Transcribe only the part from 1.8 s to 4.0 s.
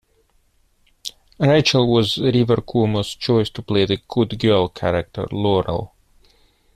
was Rivers Cuomo's choice to play the